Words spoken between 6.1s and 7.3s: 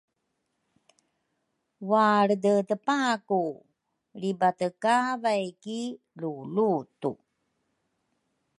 lulutu.